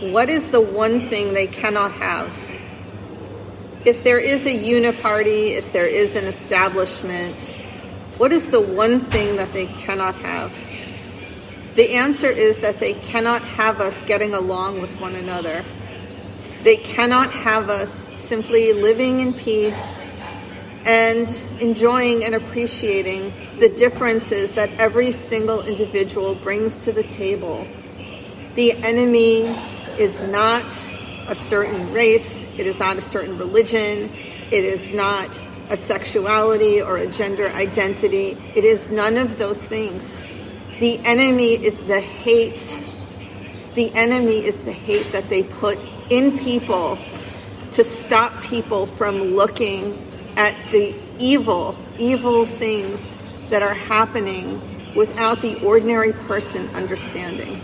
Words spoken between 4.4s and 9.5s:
a uniparty, if there is an establishment, what is the one thing